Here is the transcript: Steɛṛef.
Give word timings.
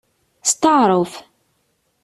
Steɛṛef. 0.49 1.11